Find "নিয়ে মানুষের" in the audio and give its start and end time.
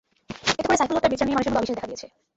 1.27-1.53